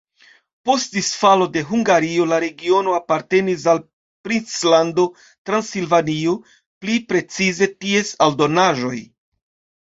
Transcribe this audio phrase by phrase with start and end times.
[0.67, 3.81] Post disfalo de Hungario la regiono apartenis al
[4.29, 5.05] princlando
[5.51, 6.35] Transilvanio,
[6.81, 8.97] pli precize ties aldonaĵoj.